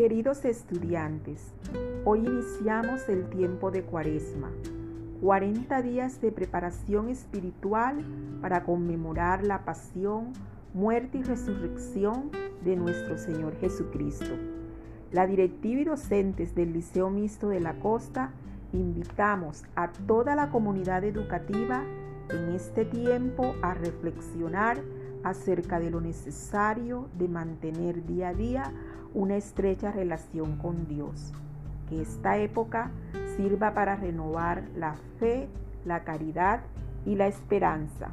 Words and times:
Queridos 0.00 0.46
estudiantes, 0.46 1.52
hoy 2.06 2.20
iniciamos 2.20 3.06
el 3.10 3.28
tiempo 3.28 3.70
de 3.70 3.82
Cuaresma, 3.82 4.50
40 5.20 5.82
días 5.82 6.22
de 6.22 6.32
preparación 6.32 7.10
espiritual 7.10 8.02
para 8.40 8.64
conmemorar 8.64 9.44
la 9.44 9.66
pasión, 9.66 10.32
muerte 10.72 11.18
y 11.18 11.22
resurrección 11.22 12.30
de 12.64 12.76
nuestro 12.76 13.18
Señor 13.18 13.54
Jesucristo. 13.60 14.38
La 15.12 15.26
directiva 15.26 15.82
y 15.82 15.84
docentes 15.84 16.54
del 16.54 16.72
Liceo 16.72 17.10
Mixto 17.10 17.50
de 17.50 17.60
la 17.60 17.74
Costa 17.74 18.32
invitamos 18.72 19.64
a 19.74 19.92
toda 19.92 20.34
la 20.34 20.48
comunidad 20.48 21.04
educativa 21.04 21.84
en 22.30 22.54
este 22.54 22.86
tiempo 22.86 23.54
a 23.60 23.74
reflexionar 23.74 24.78
acerca 25.22 25.80
de 25.80 25.90
lo 25.90 26.00
necesario 26.00 27.08
de 27.18 27.28
mantener 27.28 28.06
día 28.06 28.28
a 28.28 28.34
día 28.34 28.72
una 29.14 29.36
estrecha 29.36 29.92
relación 29.92 30.56
con 30.56 30.86
Dios. 30.86 31.32
Que 31.88 32.02
esta 32.02 32.38
época 32.38 32.90
sirva 33.36 33.74
para 33.74 33.96
renovar 33.96 34.64
la 34.76 34.94
fe, 35.18 35.48
la 35.84 36.04
caridad 36.04 36.60
y 37.04 37.16
la 37.16 37.26
esperanza. 37.26 38.10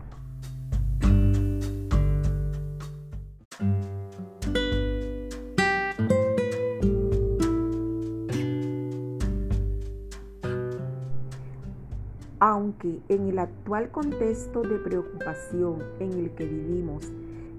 Aunque 12.40 13.00
en 13.09 13.27
el 13.30 13.40
actual 13.40 13.90
contexto 13.90 14.62
de 14.62 14.78
preocupación 14.78 15.82
en 16.00 16.14
el 16.14 16.30
que 16.32 16.45
vivimos 16.45 17.12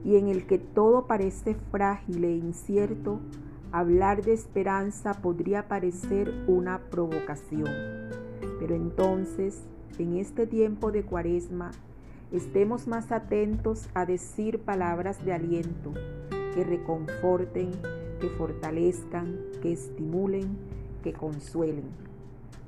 y 0.05 0.17
en 0.17 0.29
el 0.29 0.47
que 0.47 0.59
todo 0.59 1.09
parece 1.09 1.57
frágil 1.73 2.25
e 2.25 2.37
incierto, 2.37 3.19
hablar 3.73 4.25
de 4.25 4.35
esperanza 4.35 5.15
podría 5.15 5.67
parecer 5.67 6.33
una 6.47 6.79
provocación. 6.79 7.67
Pero 8.61 8.77
entonces, 8.77 9.65
en 9.99 10.17
este 10.17 10.47
tiempo 10.47 10.93
de 10.93 11.03
cuaresma, 11.03 11.73
estemos 12.31 12.87
más 12.87 13.11
atentos 13.11 13.89
a 13.95 14.07
decir 14.07 14.61
palabras 14.61 15.25
de 15.25 15.33
aliento 15.33 15.93
que 16.55 16.63
reconforten, 16.63 17.73
que 18.21 18.29
fortalezcan, 18.39 19.39
que 19.61 19.73
estimulen, 19.73 20.57
que 21.03 21.13
consuelen. 21.13 21.87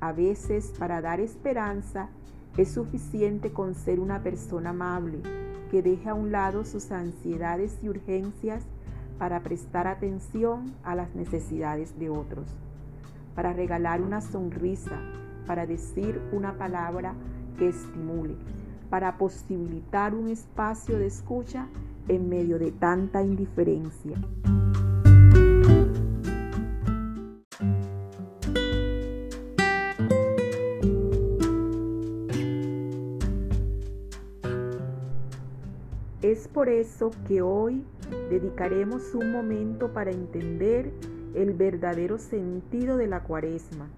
A 0.01 0.13
veces 0.13 0.73
para 0.79 1.03
dar 1.03 1.21
esperanza 1.21 2.09
es 2.57 2.73
suficiente 2.73 3.53
con 3.53 3.75
ser 3.75 4.01
una 4.01 4.23
persona 4.23 4.71
amable 4.71 5.21
que 5.71 5.83
deje 5.83 6.09
a 6.09 6.15
un 6.15 6.33
lado 6.33 6.65
sus 6.65 6.91
ansiedades 6.91 7.79
y 7.83 7.89
urgencias 7.91 8.65
para 9.19 9.43
prestar 9.43 9.87
atención 9.87 10.75
a 10.83 10.95
las 10.95 11.15
necesidades 11.15 11.99
de 11.99 12.09
otros, 12.09 12.47
para 13.35 13.53
regalar 13.53 14.01
una 14.01 14.23
sonrisa, 14.23 14.99
para 15.47 15.67
decir 15.67 16.21
una 16.33 16.55
palabra 16.55 17.13
que 17.59 17.69
estimule, 17.69 18.37
para 18.89 19.19
posibilitar 19.19 20.15
un 20.15 20.29
espacio 20.29 20.99
de 20.99 21.07
escucha 21.09 21.67
en 22.09 22.31
medio 22.31 22.59
de 22.59 22.73
tanta 22.73 23.23
indiferencia. 23.23 24.17
Es 36.23 36.49
por 36.49 36.69
eso 36.69 37.11
que 37.27 37.41
hoy 37.41 37.83
dedicaremos 38.29 39.15
un 39.15 39.33
momento 39.33 39.95
para 39.95 40.11
entender 40.11 40.93
el 41.35 41.55
verdadero 41.55 42.19
sentido 42.19 42.99
de 42.99 43.07
la 43.07 43.23
cuaresma, 43.23 43.89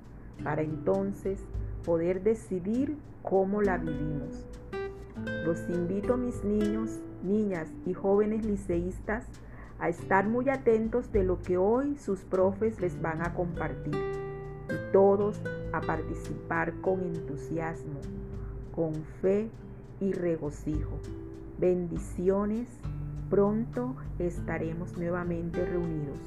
para 0.45 0.63
entonces 0.63 1.41
poder 1.85 2.23
decidir 2.23 2.97
cómo 3.25 3.61
la 3.61 3.77
vivimos. 3.77 4.47
Los 5.45 5.69
invito, 5.69 6.17
mis 6.17 6.45
niños, 6.45 7.01
niñas 7.25 7.69
y 7.87 7.93
jóvenes 7.93 8.45
liceístas, 8.45 9.27
a 9.81 9.89
estar 9.89 10.29
muy 10.29 10.49
atentos 10.49 11.11
de 11.11 11.25
lo 11.25 11.43
que 11.43 11.59
hoy 11.59 11.97
sus 11.97 12.21
profes 12.21 12.81
les 12.81 13.03
van 13.03 13.21
a 13.23 13.35
compartir 13.35 13.97
y 13.97 14.93
todos 14.93 15.41
a 15.73 15.81
participar 15.81 16.73
con 16.83 17.01
entusiasmo, 17.01 17.99
con 18.73 18.95
fe 19.21 19.51
y 19.99 20.13
regocijo. 20.13 21.01
Bendiciones, 21.63 22.67
pronto 23.31 23.95
estaremos 24.19 24.99
nuevamente 24.99 25.65
reunidos. 25.65 26.19